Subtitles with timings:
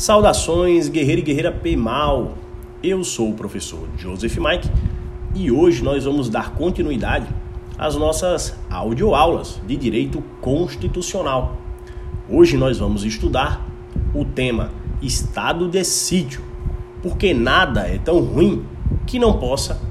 [0.00, 2.32] Saudações, guerreiro e guerreira Mal.
[2.82, 4.66] Eu sou o professor Joseph Mike
[5.34, 7.26] e hoje nós vamos dar continuidade
[7.76, 11.58] às nossas audioaulas de direito constitucional.
[12.30, 13.68] Hoje nós vamos estudar
[14.14, 14.70] o tema
[15.02, 16.40] estado de sítio,
[17.02, 18.64] porque nada é tão ruim
[19.06, 19.82] que não possa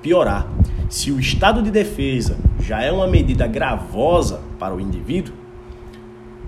[0.00, 0.48] piorar.
[0.88, 5.34] Se o estado de defesa já é uma medida gravosa para o indivíduo,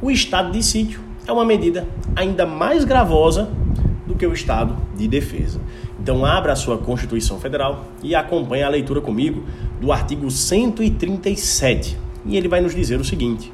[0.01, 3.51] o estado de sítio é uma medida ainda mais gravosa
[4.07, 5.61] do que o estado de defesa.
[6.01, 9.45] Então abra a sua Constituição Federal e acompanhe a leitura comigo
[9.81, 11.97] do artigo 137.
[12.27, 13.53] E ele vai nos dizer o seguinte: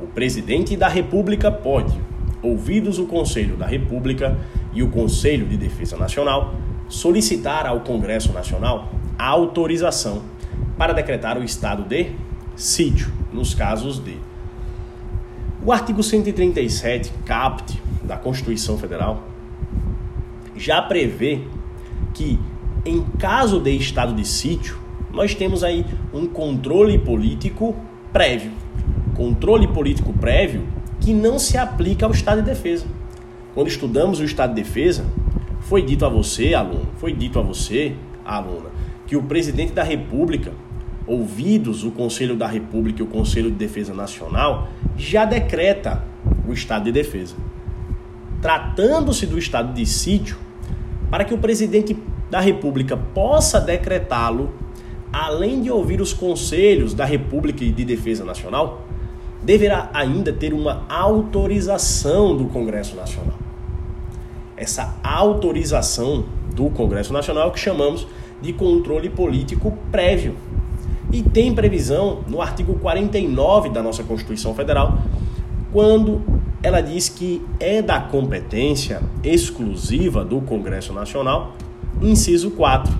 [0.00, 1.98] o presidente da República pode,
[2.42, 4.38] ouvidos o Conselho da República
[4.72, 6.54] e o Conselho de Defesa Nacional,
[6.88, 10.22] solicitar ao Congresso Nacional a autorização
[10.76, 12.10] para decretar o estado de
[12.54, 14.16] sítio, nos casos de
[15.66, 19.24] o artigo 137, caput da Constituição Federal,
[20.54, 21.40] já prevê
[22.14, 22.38] que,
[22.84, 24.78] em caso de estado de sítio,
[25.12, 27.74] nós temos aí um controle político
[28.12, 28.52] prévio.
[29.16, 30.68] Controle político prévio
[31.00, 32.86] que não se aplica ao estado de defesa.
[33.52, 35.04] Quando estudamos o estado de defesa,
[35.62, 37.92] foi dito a você, aluno, foi dito a você,
[38.24, 38.70] aluna,
[39.04, 40.52] que o presidente da República
[41.06, 46.02] ouvidos o Conselho da República e o Conselho de Defesa Nacional, já decreta
[46.46, 47.34] o estado de defesa.
[48.42, 50.36] Tratando-se do estado de sítio,
[51.10, 51.96] para que o presidente
[52.30, 54.52] da República possa decretá-lo,
[55.12, 58.84] além de ouvir os conselhos da República e de Defesa Nacional,
[59.42, 63.38] deverá ainda ter uma autorização do Congresso Nacional.
[64.56, 68.06] Essa autorização do Congresso Nacional que chamamos
[68.42, 70.34] de controle político prévio
[71.12, 74.98] e tem previsão no artigo 49 da nossa Constituição Federal,
[75.72, 76.22] quando
[76.62, 81.52] ela diz que é da competência exclusiva do Congresso Nacional,
[82.00, 82.92] inciso 4,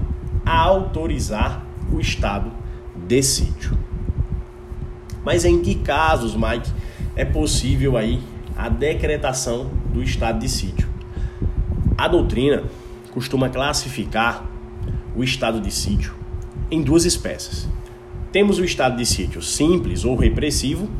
[0.44, 2.52] a autorizar o estado
[3.06, 3.76] de sítio.
[5.24, 6.70] Mas em que casos, Mike,
[7.16, 8.20] é possível aí
[8.56, 10.88] a decretação do estado de sítio?
[11.98, 12.64] A doutrina
[13.12, 14.44] costuma classificar
[15.16, 16.14] o estado de sítio
[16.70, 17.68] em duas espécies.
[18.36, 20.90] Temos o estado de sítio simples ou repressivo,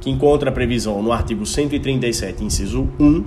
[0.00, 3.24] que encontra previsão no artigo 137, inciso 1,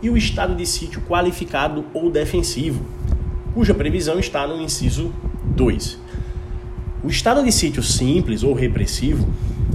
[0.00, 2.86] e o estado de sítio qualificado ou defensivo,
[3.52, 5.12] cuja previsão está no inciso
[5.56, 5.98] 2.
[7.02, 9.28] O estado de sítio simples ou repressivo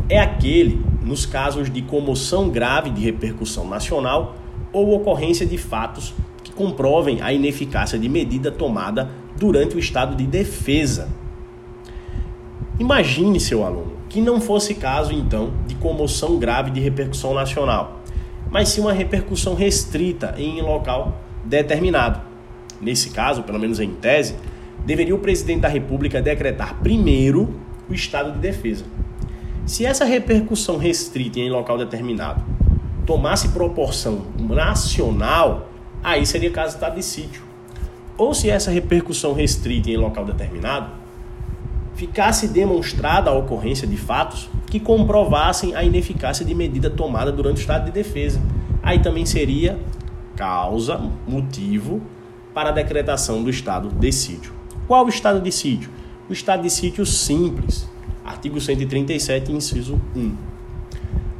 [0.07, 4.37] é aquele nos casos de comoção grave de repercussão nacional
[4.71, 10.25] ou ocorrência de fatos que comprovem a ineficácia de medida tomada durante o estado de
[10.25, 11.09] defesa
[12.79, 17.99] Imagine, seu aluno, que não fosse caso então de comoção grave de repercussão nacional,
[18.49, 22.21] mas sim uma repercussão restrita em local determinado.
[22.79, 24.35] Nesse caso, pelo menos em tese,
[24.85, 27.53] deveria o presidente da República decretar primeiro
[27.89, 28.85] o estado de defesa.
[29.65, 32.41] Se essa repercussão restrita em local determinado
[33.05, 35.69] tomasse proporção nacional,
[36.01, 37.41] aí seria caso de estado de sítio.
[38.17, 40.98] Ou se essa repercussão restrita em local determinado
[41.99, 47.59] ficasse demonstrada a ocorrência de fatos que comprovassem a ineficácia de medida tomada durante o
[47.59, 48.41] estado de defesa.
[48.81, 49.77] Aí também seria
[50.33, 52.01] causa, motivo
[52.53, 54.53] para a decretação do estado de sítio.
[54.87, 55.89] Qual o estado de sítio?
[56.29, 57.85] O estado de sítio simples,
[58.23, 60.31] artigo 137, inciso 1.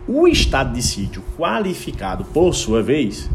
[0.09, 3.29] O estado de sítio qualificado, por sua vez,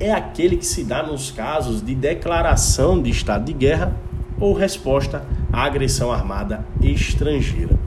[0.00, 3.94] é aquele que se dá nos casos de declaração de estado de guerra
[4.40, 7.78] ou resposta agressão armada estrangeira.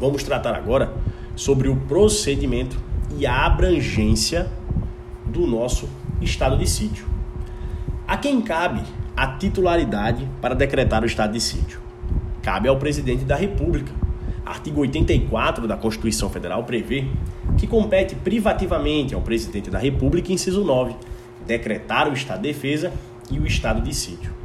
[0.00, 0.94] Vamos tratar agora
[1.36, 2.78] sobre o procedimento
[3.18, 4.48] e a abrangência
[5.26, 5.88] do nosso
[6.20, 7.06] estado de sítio.
[8.06, 8.80] A quem cabe
[9.16, 11.80] a titularidade para decretar o estado de sítio?
[12.42, 13.92] Cabe ao presidente da República.
[14.46, 17.06] Artigo 84 da Constituição Federal prevê
[17.58, 20.94] que compete privativamente ao presidente da República, inciso 9,
[21.46, 22.92] decretar o estado de defesa
[23.30, 24.37] e o estado de sítio.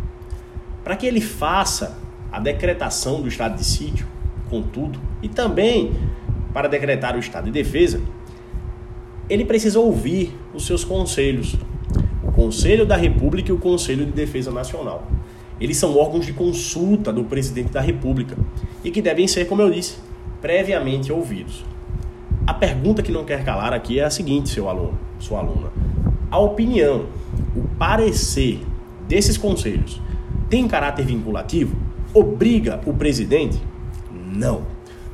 [0.84, 1.98] Para que ele faça
[2.32, 4.06] a decretação do estado de sítio,
[4.50, 5.94] contudo, e também
[6.54, 8.02] para decretar o estado de defesa,
[9.30, 11.56] ele precisa ouvir os seus conselhos,
[12.22, 15.08] o Conselho da República e o Conselho de Defesa Nacional.
[15.60, 18.36] Eles são órgãos de consulta do presidente da República
[18.84, 19.96] e que devem ser, como eu disse,
[20.42, 21.64] previamente ouvidos.
[22.46, 25.72] A pergunta que não quer calar aqui é a seguinte, seu aluno, sua aluna.
[26.30, 27.06] A opinião,
[27.56, 28.60] o parecer
[29.08, 30.02] desses conselhos
[30.54, 31.76] tem caráter vinculativo?
[32.14, 33.60] Obriga o presidente?
[34.36, 34.62] Não.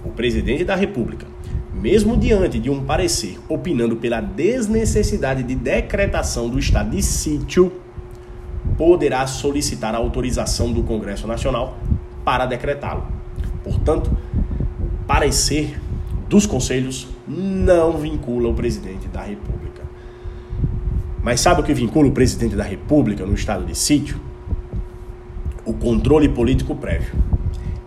[0.04, 1.28] O presidente da República,
[1.74, 7.72] mesmo diante de um parecer opinando pela desnecessidade de decretação do estado de sítio,
[8.78, 11.78] poderá solicitar a autorização do Congresso Nacional
[12.26, 13.08] para decretá-lo.
[13.64, 14.12] Portanto,
[15.08, 15.80] parecer
[16.28, 19.84] dos conselhos não vincula o presidente da República.
[21.24, 24.28] Mas sabe o que vincula o presidente da República no estado de sítio?
[25.70, 27.14] O controle político prévio.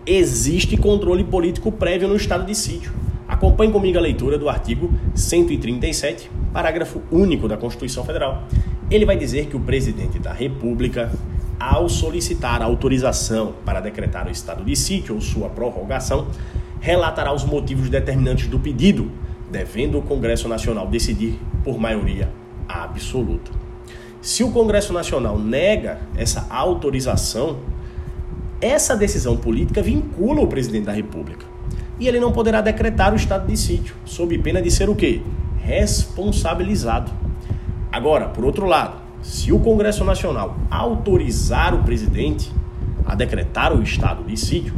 [0.05, 2.93] Existe controle político prévio no estado de sítio.
[3.27, 8.47] Acompanhe comigo a leitura do artigo 137, parágrafo único da Constituição Federal.
[8.89, 11.11] Ele vai dizer que o presidente da República,
[11.59, 16.29] ao solicitar autorização para decretar o estado de sítio ou sua prorrogação,
[16.79, 19.11] relatará os motivos determinantes do pedido,
[19.51, 22.31] devendo o Congresso Nacional decidir por maioria
[22.65, 23.62] absoluta.
[24.23, 27.57] Se o Congresso Nacional nega essa autorização,
[28.61, 31.45] essa decisão política vincula o presidente da República
[31.99, 35.21] e ele não poderá decretar o estado de sítio, sob pena de ser o quê?
[35.61, 37.11] Responsabilizado.
[37.91, 42.49] Agora, por outro lado, se o Congresso Nacional autorizar o presidente
[43.05, 44.73] a decretar o estado de sítio,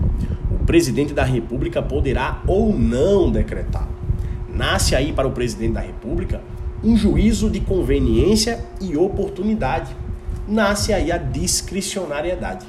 [0.50, 3.88] o presidente da República poderá ou não decretar.
[4.52, 6.42] Nasce aí para o presidente da República
[6.86, 9.92] um juízo de conveniência e oportunidade.
[10.48, 12.68] Nasce aí a discricionariedade.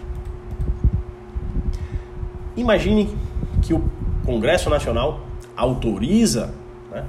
[2.57, 3.11] Imagine
[3.61, 3.85] que o
[4.25, 5.21] Congresso Nacional
[5.55, 6.55] autoriza
[6.91, 7.05] né,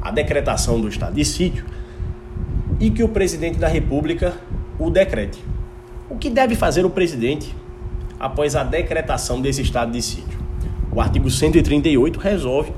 [0.00, 1.64] a decretação do estado de sítio
[2.78, 4.36] e que o presidente da República
[4.78, 5.42] o decrete.
[6.08, 7.54] O que deve fazer o presidente
[8.20, 10.38] após a decretação desse estado de sítio?
[10.92, 12.72] O artigo 138 resolve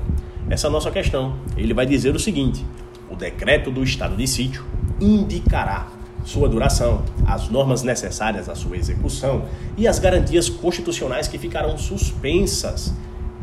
[0.49, 1.35] essa nossa questão.
[1.55, 2.65] Ele vai dizer o seguinte:
[3.15, 4.65] o decreto do estado de sítio
[4.99, 5.87] indicará
[6.25, 9.45] sua duração, as normas necessárias à sua execução
[9.77, 12.93] e as garantias constitucionais que ficarão suspensas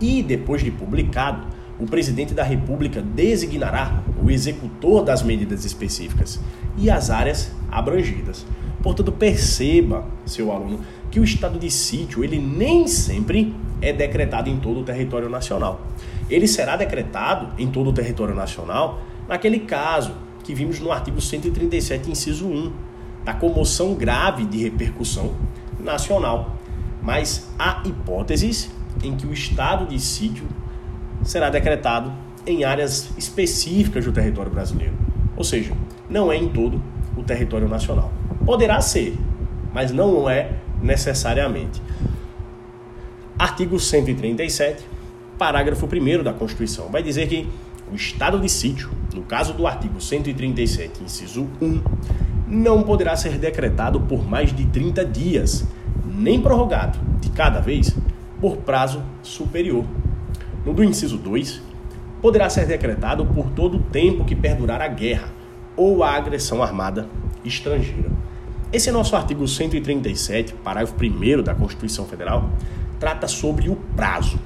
[0.01, 1.47] e, depois de publicado,
[1.79, 6.39] o presidente da República designará o executor das medidas específicas
[6.77, 8.45] e as áreas abrangidas.
[8.83, 10.81] Portanto, perceba, seu aluno,
[11.11, 15.81] que o estado de sítio ele nem sempre é decretado em todo o território nacional.
[16.29, 20.15] Ele será decretado em todo o território nacional naquele caso
[20.45, 22.73] que vimos no artigo 137, inciso 1,
[23.25, 25.33] da comoção grave de repercussão
[25.79, 26.57] nacional.
[27.03, 28.71] Mas há hipóteses
[29.03, 30.47] em que o estado de sítio
[31.23, 32.13] será decretado
[32.47, 34.95] em áreas específicas do território brasileiro.
[35.37, 35.73] Ou seja,
[36.11, 36.83] não é em todo
[37.17, 38.13] o território nacional.
[38.45, 39.17] Poderá ser,
[39.73, 40.53] mas não é
[40.83, 41.81] necessariamente.
[43.39, 44.85] Artigo 137,
[45.39, 47.49] parágrafo 1 da Constituição, vai dizer que
[47.91, 51.81] o estado de sítio, no caso do artigo 137, inciso 1,
[52.47, 55.67] não poderá ser decretado por mais de 30 dias,
[56.05, 57.97] nem prorrogado de cada vez
[58.41, 59.85] por prazo superior.
[60.65, 61.63] No do inciso 2,
[62.21, 65.29] poderá ser decretado por todo o tempo que perdurar a guerra
[65.77, 67.09] ou a agressão armada
[67.45, 68.11] estrangeira.
[68.73, 72.51] Esse nosso artigo 137, parágrafo 1 da Constituição Federal,
[72.99, 74.39] trata sobre o prazo.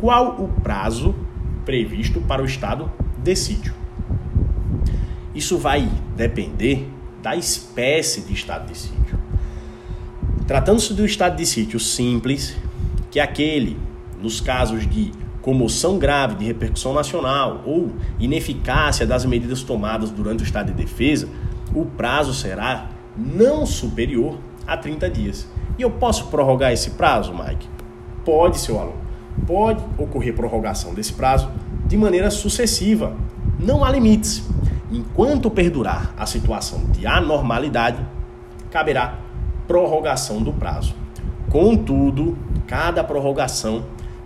[0.00, 1.14] Qual o prazo
[1.64, 2.90] previsto para o estado
[3.22, 3.85] de sítio?
[5.36, 5.86] Isso vai
[6.16, 6.88] depender
[7.22, 9.18] da espécie de estado de sítio.
[10.46, 12.56] Tratando-se do estado de sítio simples,
[13.10, 13.78] que aquele,
[14.18, 15.12] nos casos de
[15.42, 21.28] comoção grave de repercussão nacional ou ineficácia das medidas tomadas durante o estado de defesa,
[21.74, 25.46] o prazo será não superior a 30 dias.
[25.78, 27.68] E eu posso prorrogar esse prazo, Mike?
[28.24, 29.04] Pode, seu aluno.
[29.46, 31.50] Pode ocorrer prorrogação desse prazo
[31.86, 33.14] de maneira sucessiva.
[33.60, 34.42] Não há limites.
[34.90, 38.04] Enquanto perdurar a situação de anormalidade,
[38.70, 39.18] caberá
[39.66, 40.94] prorrogação do prazo.
[41.50, 43.84] Contudo, cada prorrogação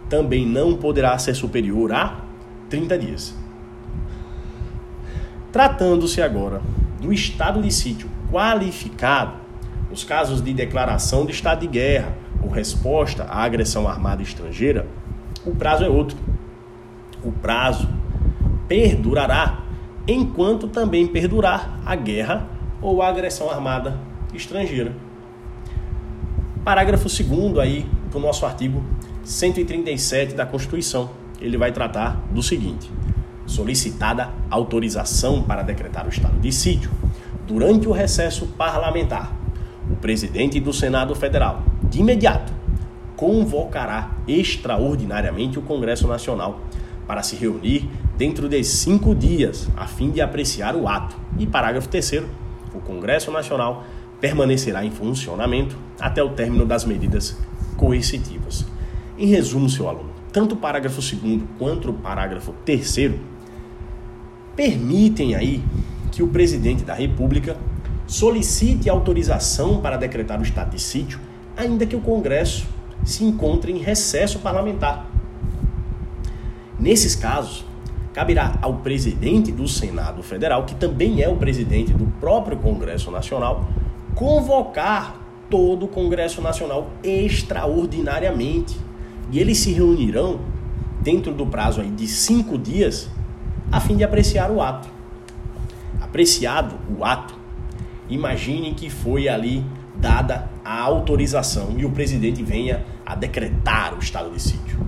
[0.08, 2.20] também não poderá ser superior a
[2.68, 3.34] 30 dias.
[5.52, 6.60] Tratando-se agora
[7.00, 9.34] do estado de sítio qualificado,
[9.90, 14.86] nos casos de declaração de estado de guerra ou resposta à agressão armada estrangeira,
[15.44, 16.16] o prazo é outro.
[17.24, 17.88] O prazo
[18.68, 19.64] perdurará
[20.06, 22.48] enquanto também perdurar a guerra
[22.80, 23.98] ou a agressão armada
[24.34, 24.94] estrangeira.
[26.64, 28.82] Parágrafo 2 aí do nosso artigo
[29.24, 31.10] 137 da Constituição.
[31.40, 32.90] Ele vai tratar do seguinte:
[33.46, 36.90] solicitada autorização para decretar o estado de sítio
[37.50, 39.36] durante o recesso parlamentar,
[39.90, 42.52] o presidente do Senado Federal, de imediato,
[43.16, 46.60] convocará extraordinariamente o Congresso Nacional
[47.08, 51.16] para se reunir dentro de cinco dias, a fim de apreciar o ato.
[51.38, 52.24] E parágrafo 3
[52.74, 53.82] o Congresso Nacional
[54.20, 57.38] permanecerá em funcionamento até o término das medidas
[57.78, 58.66] coercitivas.
[59.16, 63.12] Em resumo, seu aluno, tanto o parágrafo 2 quanto o parágrafo 3
[64.54, 65.64] permitem aí
[66.12, 67.56] que o presidente da República
[68.06, 71.18] solicite autorização para decretar o estado de sítio,
[71.56, 72.68] ainda que o Congresso
[73.02, 75.08] se encontre em recesso parlamentar.
[76.78, 77.69] Nesses casos,
[78.20, 83.66] caberá ao presidente do Senado Federal, que também é o presidente do próprio Congresso Nacional,
[84.14, 88.76] convocar todo o Congresso Nacional extraordinariamente.
[89.32, 90.38] E eles se reunirão
[91.00, 93.08] dentro do prazo aí de cinco dias
[93.72, 94.90] a fim de apreciar o ato.
[95.98, 97.34] Apreciado o ato,
[98.10, 99.64] imagine que foi ali
[99.96, 104.78] dada a autorização e o presidente venha a decretar o estado de sítio.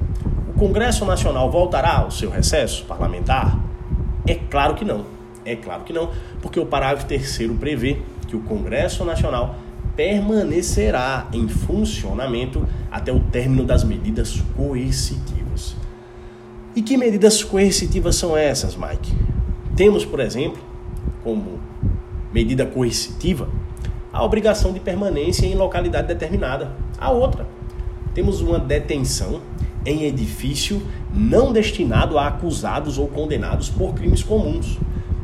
[0.63, 3.59] Congresso Nacional voltará ao seu recesso parlamentar?
[4.25, 5.05] É claro que não.
[5.45, 9.57] É claro que não, porque o parágrafo terceiro prevê que o Congresso Nacional
[9.97, 15.75] permanecerá em funcionamento até o término das medidas coercitivas.
[16.77, 19.13] E que medidas coercitivas são essas, Mike?
[19.75, 20.63] Temos, por exemplo,
[21.25, 21.59] como
[22.33, 23.49] medida coercitiva,
[24.13, 26.71] a obrigação de permanência em localidade determinada.
[26.99, 27.49] A outra,
[28.15, 29.41] temos uma detenção
[29.85, 34.79] em edifício não destinado a acusados ou condenados por crimes comuns.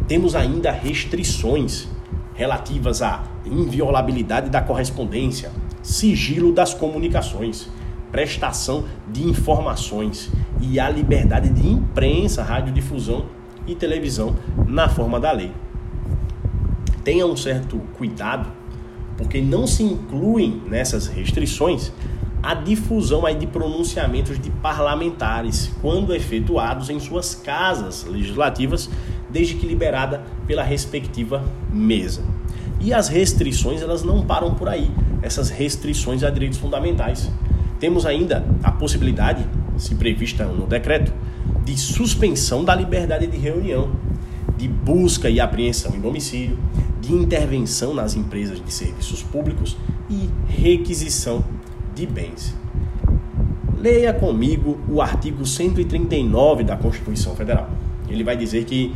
[0.07, 1.89] Temos ainda restrições
[2.35, 5.51] relativas à inviolabilidade da correspondência,
[5.83, 7.69] sigilo das comunicações,
[8.11, 13.27] prestação de informações e a liberdade de imprensa, radiodifusão
[13.67, 14.37] e televisão
[14.67, 15.53] na forma da lei.
[17.05, 18.51] Tenha um certo cuidado,
[19.17, 21.93] porque não se incluem nessas restrições
[22.43, 28.89] a difusão aí de pronunciamentos de parlamentares quando efetuados em suas casas legislativas,
[29.31, 31.43] desde que liberada pela respectiva
[31.73, 32.23] mesa.
[32.81, 34.91] E as restrições elas não param por aí,
[35.21, 37.31] essas restrições a direitos fundamentais.
[37.81, 39.45] Temos ainda a possibilidade,
[39.77, 41.13] se prevista no decreto,
[41.65, 43.91] de suspensão da liberdade de reunião,
[44.57, 46.59] de busca e apreensão em domicílio,
[47.01, 49.77] de intervenção nas empresas de serviços públicos
[50.11, 51.45] e requisição
[51.99, 52.55] de bens.
[53.77, 57.71] Leia comigo o artigo 139 da Constituição Federal.
[58.09, 58.95] Ele vai dizer que,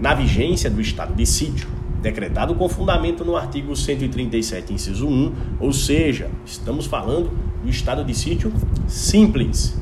[0.00, 1.68] na vigência do estado de sítio,
[2.00, 7.30] decretado com fundamento no artigo 137, inciso 1, ou seja, estamos falando
[7.62, 8.52] do estado de sítio
[8.86, 9.76] simples.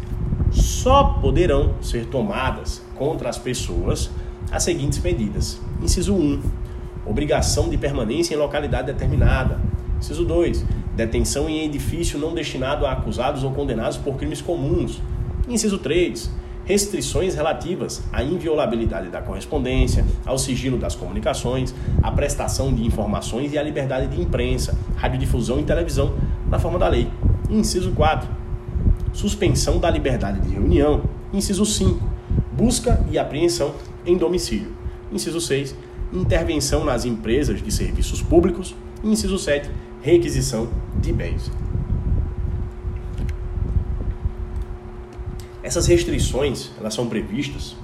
[0.50, 4.10] Só poderão ser tomadas contra as pessoas
[4.50, 6.40] as seguintes medidas: inciso 1,
[7.04, 9.60] obrigação de permanência em localidade determinada.
[9.98, 10.64] Inciso 2,
[10.94, 15.00] detenção em edifício não destinado a acusados ou condenados por crimes comuns.
[15.48, 16.30] Inciso 3,
[16.64, 23.58] restrições relativas à inviolabilidade da correspondência, ao sigilo das comunicações, à prestação de informações e
[23.58, 26.14] à liberdade de imprensa, radiodifusão e televisão,
[26.48, 27.08] na forma da lei.
[27.50, 28.28] Inciso 4,
[29.12, 31.02] suspensão da liberdade de reunião.
[31.32, 32.00] Inciso 5,
[32.52, 33.74] busca e apreensão
[34.06, 34.72] em domicílio.
[35.12, 35.76] Inciso 6,
[36.12, 38.74] intervenção nas empresas de serviços públicos.
[39.02, 39.68] Inciso 7,
[40.04, 40.68] requisição
[41.00, 41.50] de bens.
[45.62, 47.74] Essas restrições elas são previstas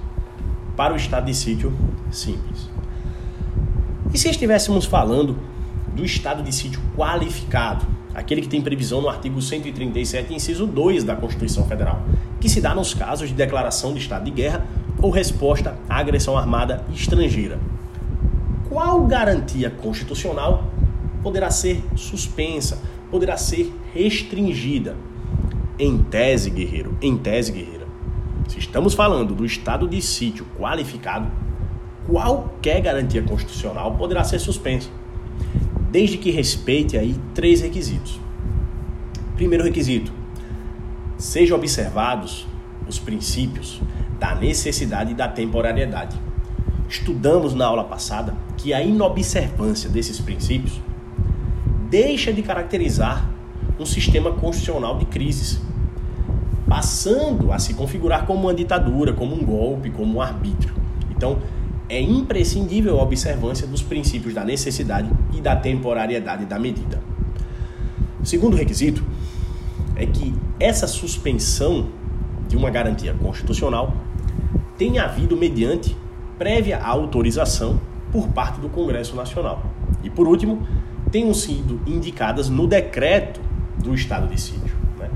[0.77, 1.75] para o estado de sítio
[2.11, 2.69] simples.
[4.13, 5.35] E se estivéssemos falando
[5.95, 11.15] do estado de sítio qualificado, aquele que tem previsão no artigo 137, inciso 2 da
[11.15, 12.03] Constituição Federal,
[12.39, 14.67] que se dá nos casos de declaração de estado de guerra
[15.01, 17.57] ou resposta à agressão armada estrangeira.
[18.69, 20.70] Qual garantia constitucional
[21.23, 24.95] poderá ser suspensa, poderá ser restringida.
[25.79, 27.87] Em tese, guerreiro, em tese, guerreira,
[28.47, 31.31] se estamos falando do estado de sítio qualificado,
[32.07, 34.89] qualquer garantia constitucional poderá ser suspensa,
[35.89, 38.19] desde que respeite aí três requisitos.
[39.35, 40.11] Primeiro requisito:
[41.17, 42.45] sejam observados
[42.87, 43.81] os princípios
[44.19, 46.15] da necessidade e da temporariedade.
[46.87, 50.79] Estudamos na aula passada que a inobservância desses princípios
[51.91, 53.29] deixa de caracterizar
[53.77, 55.61] um sistema constitucional de crises,
[56.65, 60.73] passando a se configurar como uma ditadura, como um golpe, como um arbítrio.
[61.11, 61.39] Então,
[61.89, 67.01] é imprescindível a observância dos princípios da necessidade e da temporariedade da medida.
[68.21, 69.03] O segundo requisito
[69.97, 71.89] é que essa suspensão
[72.47, 73.93] de uma garantia constitucional
[74.77, 75.97] tenha havido mediante
[76.37, 77.81] prévia autorização
[78.13, 79.65] por parte do Congresso Nacional.
[80.03, 80.65] E por último,
[81.11, 83.41] tenham sido indicadas no decreto
[83.77, 84.75] do estado de sítio.
[84.97, 85.09] Né?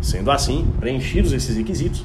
[0.00, 2.04] Sendo assim, preenchidos esses requisitos,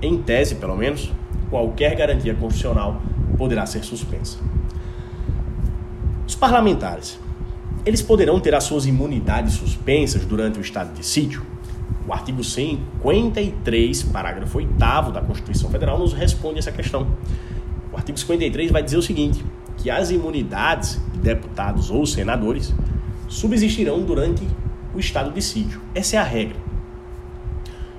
[0.00, 1.10] em tese pelo menos,
[1.48, 3.00] qualquer garantia constitucional
[3.38, 4.38] poderá ser suspensa.
[6.26, 7.18] Os parlamentares,
[7.84, 11.42] eles poderão ter as suas imunidades suspensas durante o estado de sítio?
[12.06, 14.72] O artigo 53, parágrafo 8
[15.12, 17.06] da Constituição Federal, nos responde essa questão.
[17.92, 19.44] O artigo 53 vai dizer o seguinte:
[19.76, 22.74] que as imunidades de deputados ou senadores
[23.28, 24.46] subsistirão durante
[24.94, 25.80] o estado de sítio.
[25.94, 26.56] Essa é a regra.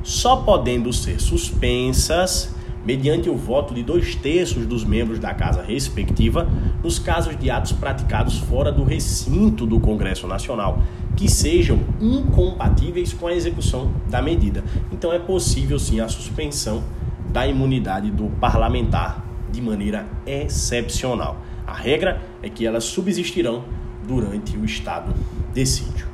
[0.03, 2.53] Só podendo ser suspensas
[2.85, 6.47] mediante o voto de dois terços dos membros da casa respectiva
[6.83, 10.83] nos casos de atos praticados fora do recinto do Congresso Nacional
[11.15, 14.63] que sejam incompatíveis com a execução da medida.
[14.91, 16.83] Então é possível sim a suspensão
[17.29, 21.37] da imunidade do parlamentar de maneira excepcional.
[21.65, 23.63] A regra é que elas subsistirão
[24.05, 25.13] durante o estado
[25.53, 26.07] de sítio.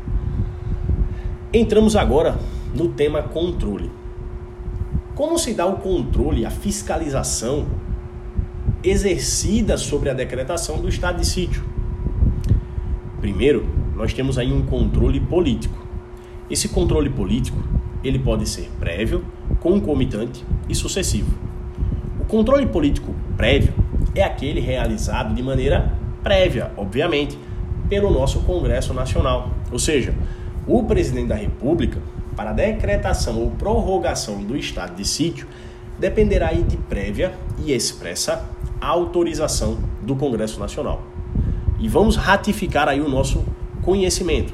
[1.52, 2.38] Entramos agora
[2.74, 3.90] no tema controle.
[5.16, 7.66] Como se dá o controle, a fiscalização
[8.84, 11.64] exercida sobre a decretação do estado de sítio?
[13.20, 15.78] Primeiro, nós temos aí um controle político.
[16.50, 17.62] Esse controle político,
[18.04, 19.26] ele pode ser prévio,
[19.60, 21.36] concomitante e sucessivo.
[22.20, 23.74] O controle político prévio
[24.16, 27.38] é aquele realizado de maneira prévia, obviamente,
[27.88, 29.50] pelo nosso Congresso Nacional.
[29.72, 30.14] Ou seja,
[30.68, 32.00] o presidente da República,
[32.36, 35.48] para decretação ou prorrogação do estado de sítio,
[35.98, 38.46] dependerá de prévia e expressa
[38.80, 41.02] autorização do Congresso Nacional.
[41.80, 43.44] E vamos ratificar aí o nosso
[43.82, 44.54] conhecimento.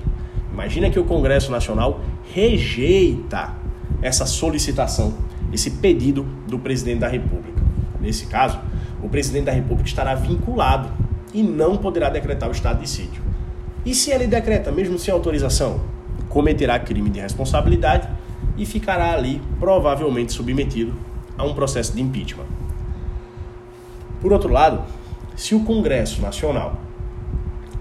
[0.52, 2.00] Imagina que o Congresso Nacional
[2.34, 3.54] rejeita
[4.02, 5.14] essa solicitação,
[5.52, 7.62] esse pedido do presidente da República.
[8.00, 8.60] Nesse caso,
[9.02, 10.90] o presidente da República estará vinculado
[11.34, 13.22] e não poderá decretar o estado de sítio.
[13.86, 15.82] E se ele decreta, mesmo sem autorização,
[16.30, 18.08] cometerá crime de responsabilidade
[18.58, 20.94] e ficará ali provavelmente submetido
[21.38, 22.46] a um processo de impeachment.
[24.22, 24.82] Por outro lado,
[25.36, 26.80] se o Congresso Nacional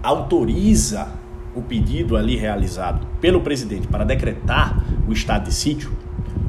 [0.02, 1.08] autoriza
[1.54, 5.92] o pedido ali realizado pelo presidente para decretar o estado de sítio,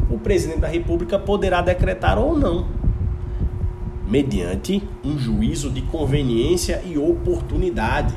[0.10, 2.67] o presidente da República poderá decretar ou não,
[4.07, 8.13] mediante um juízo de conveniência e oportunidade.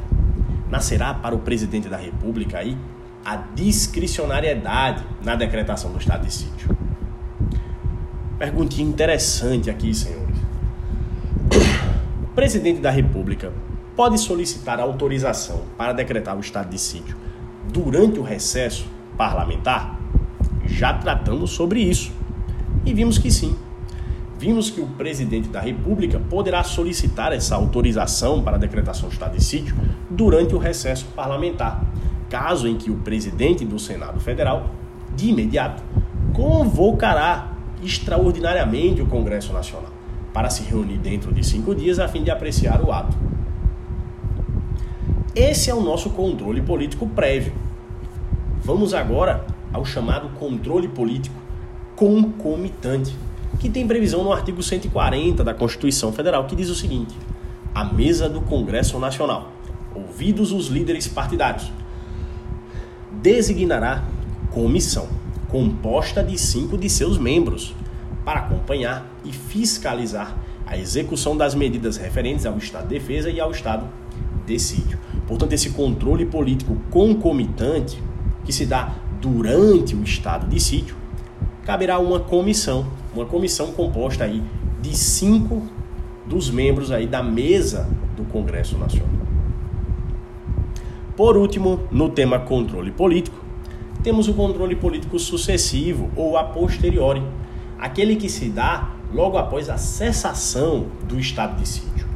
[0.71, 2.77] Nascerá para o presidente da República aí
[3.25, 6.77] a discricionariedade na decretação do estado de sítio.
[8.39, 10.37] Perguntinha interessante aqui, senhores.
[12.23, 13.53] O presidente da República
[13.97, 17.17] pode solicitar autorização para decretar o estado de sítio
[17.73, 18.87] durante o recesso
[19.17, 19.99] parlamentar?
[20.65, 22.13] Já tratamos sobre isso
[22.85, 23.57] e vimos que sim.
[24.39, 29.37] Vimos que o presidente da República poderá solicitar essa autorização para a decretação do estado
[29.37, 29.75] de sítio
[30.09, 31.85] durante o recesso parlamentar,
[32.31, 34.71] caso em que o presidente do Senado Federal,
[35.17, 35.83] de imediato,
[36.33, 39.93] convocará extraordinariamente o Congresso Nacional
[40.33, 43.17] para se reunir dentro de cinco dias a fim de apreciar o ato.
[45.35, 47.53] Esse é o nosso controle político prévio.
[48.63, 51.37] Vamos agora ao chamado controle político
[51.97, 53.17] concomitante,
[53.59, 57.15] que tem previsão no artigo 140 da Constituição Federal, que diz o seguinte:
[57.75, 59.53] a mesa do Congresso Nacional,
[59.95, 61.71] ouvidos os líderes partidários,
[63.23, 64.05] designará
[64.51, 65.09] comissão
[65.49, 67.75] composta de cinco de seus membros
[68.25, 73.51] para acompanhar e fiscalizar a execução das medidas referentes ao Estado de Defesa e ao
[73.51, 73.89] Estado
[74.47, 74.99] de Sítio.
[75.27, 78.03] Portanto, esse controle político concomitante
[78.45, 80.97] que se dá durante o estado de sítio,
[81.65, 82.87] caberá uma comissão,
[83.19, 84.43] uma comissão composta aí
[84.81, 85.63] de cinco
[86.27, 89.09] dos membros aí da mesa do Congresso Nacional.
[91.17, 93.39] Por último, no tema controle político,
[94.03, 97.23] temos o controle político sucessivo ou a posteriori,
[97.79, 102.09] aquele que se dá logo após a cessação do estado de sítio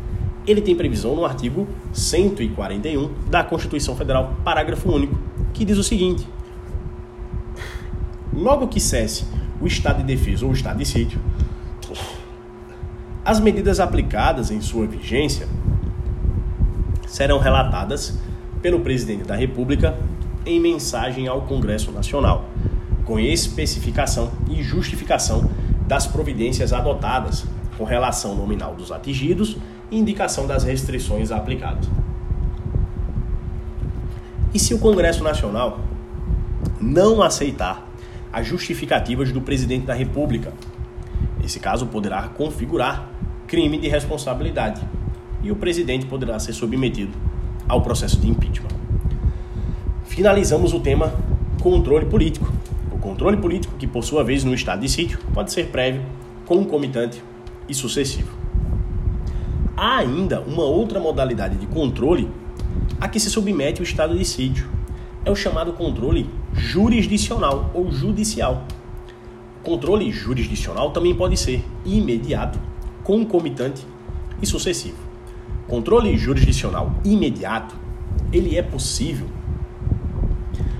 [0.46, 5.18] ele tem previsão no artigo 141 da Constituição Federal, parágrafo único,
[5.52, 6.26] que diz o seguinte:
[8.32, 9.24] Logo que cesse
[9.62, 11.20] o estado de defesa ou o estado de sítio,
[13.24, 15.46] as medidas aplicadas em sua vigência
[17.06, 18.18] serão relatadas
[18.60, 19.96] pelo presidente da República
[20.44, 22.48] em mensagem ao Congresso Nacional,
[23.04, 25.48] com especificação e justificação
[25.86, 27.44] das providências adotadas
[27.78, 29.56] com relação nominal dos atingidos
[29.90, 31.88] e indicação das restrições aplicadas.
[34.52, 35.78] E se o Congresso Nacional
[36.80, 37.91] não aceitar
[38.32, 40.52] as justificativas do presidente da República?
[41.44, 43.08] Esse caso poderá configurar
[43.46, 44.80] crime de responsabilidade
[45.42, 47.12] e o presidente poderá ser submetido
[47.68, 48.70] ao processo de impeachment.
[50.04, 51.12] Finalizamos o tema
[51.60, 52.52] controle político.
[52.90, 56.02] O controle político, que por sua vez no estado de sítio pode ser prévio,
[56.46, 57.22] concomitante
[57.68, 58.30] e sucessivo.
[59.76, 62.30] Há ainda uma outra modalidade de controle
[63.00, 64.68] a que se submete o estado de sítio,
[65.24, 68.66] é o chamado controle jurisdicional ou judicial.
[69.62, 72.58] Controle jurisdicional também pode ser imediato,
[73.04, 73.86] concomitante
[74.40, 74.98] e sucessivo.
[75.68, 77.74] Controle jurisdicional imediato,
[78.32, 79.28] ele é possível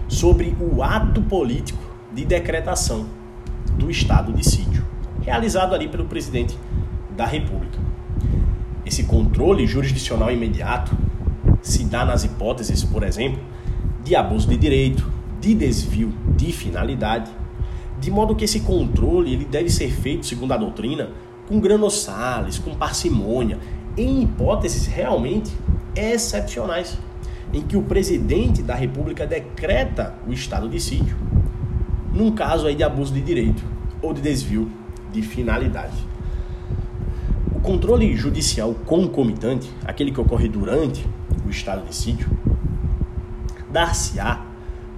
[0.09, 3.07] sobre o ato político de decretação
[3.79, 4.85] do estado de sítio,
[5.23, 6.59] realizado ali pelo presidente
[7.17, 7.79] da República.
[8.85, 10.97] Esse controle jurisdicional imediato
[11.63, 13.41] se dá nas hipóteses, por exemplo,
[14.05, 15.11] de abuso de direito,
[15.41, 17.31] de desvio de finalidade,
[18.01, 21.11] de modo que esse controle ele deve ser feito, segundo a doutrina,
[21.49, 23.59] com granossales, com parcimônia,
[23.97, 25.53] em hipóteses realmente
[25.95, 26.99] excepcionais,
[27.53, 31.17] em que o presidente da República decreta o estado de sítio,
[32.12, 33.62] num caso aí de abuso de direito
[34.01, 34.71] ou de desvio
[35.12, 35.97] de finalidade.
[37.55, 41.07] O controle judicial concomitante, aquele que ocorre durante
[41.47, 42.29] o estado de sítio,
[43.73, 44.53] dar-se-á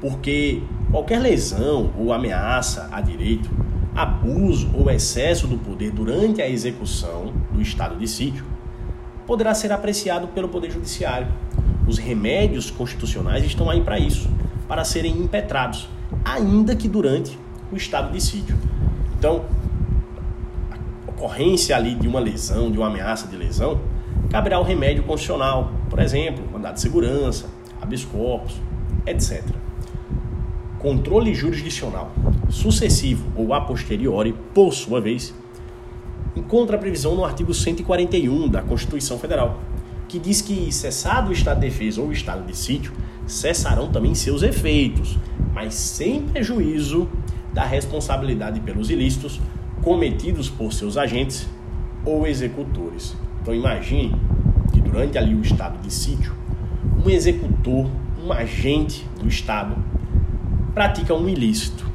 [0.05, 3.51] porque qualquer lesão ou ameaça a direito,
[3.95, 8.45] abuso ou excesso do poder durante a execução do estado de sítio
[9.27, 11.27] poderá ser apreciado pelo Poder Judiciário.
[11.87, 14.29] Os remédios constitucionais estão aí para isso,
[14.69, 15.89] para serem impetrados,
[16.23, 17.39] ainda que durante
[17.73, 18.59] o estado de sítio.
[19.19, 19.47] Então,
[21.07, 23.81] a ocorrência ali de uma lesão, de uma ameaça de lesão,
[24.29, 27.49] caberá o remédio constitucional, por exemplo, mandado de segurança,
[27.85, 28.55] habeas corpus,
[29.07, 29.45] etc.
[30.79, 32.13] Controle jurisdicional
[32.51, 35.35] sucessivo ou a posteriori, por sua vez,
[36.37, 39.61] encontra a previsão no artigo 141 da Constituição Federal,
[40.09, 42.93] que diz que, cessado o estado de defesa ou o estado de sítio,
[43.27, 45.17] cessarão também seus efeitos,
[45.53, 47.09] mas sem prejuízo
[47.53, 49.41] da responsabilidade pelos ilícitos
[49.83, 51.49] cometidos por seus agentes
[52.05, 53.17] ou executores.
[53.41, 54.15] Então imagine
[54.73, 56.35] que durante ali o estado de sítio,
[57.05, 57.87] um executor,
[58.25, 59.77] um agente do Estado,
[60.73, 61.87] pratica um ilícito.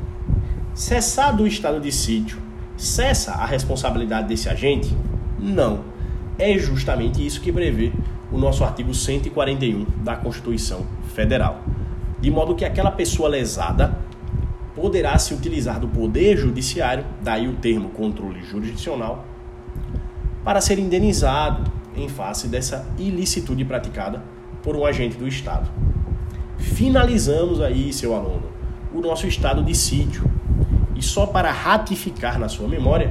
[0.74, 2.38] Cessado o estado de sítio,
[2.78, 4.96] cessa a responsabilidade desse agente?
[5.40, 5.84] Não.
[6.38, 7.92] É justamente isso que prevê
[8.32, 11.64] o nosso artigo 141 da Constituição Federal.
[12.22, 13.98] De modo que aquela pessoa lesada
[14.76, 19.26] poderá se utilizar do poder judiciário, daí o termo controle jurisdicional,
[20.46, 24.24] para ser indenizado em face dessa ilicitude praticada
[24.64, 25.70] por um agente do Estado.
[26.58, 28.44] Finalizamos aí, seu aluno,
[28.94, 30.30] o nosso estado de sítio.
[30.96, 33.10] E só para ratificar na sua memória,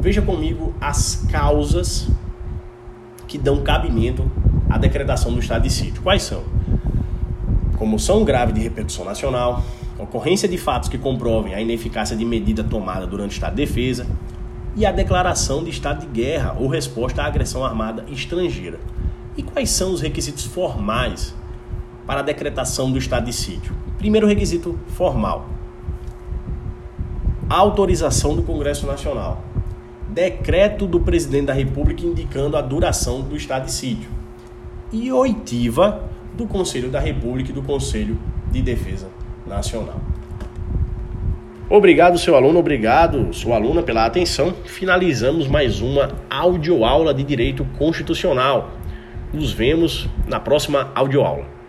[0.00, 2.08] veja comigo as causas
[3.26, 4.30] que dão cabimento
[4.68, 6.02] à decretação do estado de sítio.
[6.02, 6.42] Quais são?
[7.76, 9.64] Comoção grave de repercussão nacional,
[9.98, 14.06] ocorrência de fatos que comprovem a ineficácia de medida tomada durante o estado de defesa
[14.76, 18.78] e a declaração de estado de guerra ou resposta à agressão armada estrangeira.
[19.40, 21.34] E quais são os requisitos formais
[22.06, 23.74] para a decretação do estado de sítio?
[23.96, 25.48] Primeiro requisito formal:
[27.48, 29.42] autorização do Congresso Nacional.
[30.10, 34.10] Decreto do presidente da República indicando a duração do estado de sítio.
[34.92, 38.18] E oitiva do Conselho da República e do Conselho
[38.52, 39.08] de Defesa
[39.46, 40.02] Nacional.
[41.70, 44.52] Obrigado, seu aluno, obrigado, sua aluna, pela atenção.
[44.66, 48.79] Finalizamos mais uma audioaula de Direito Constitucional.
[49.32, 51.59] Nos vemos na próxima audioaula.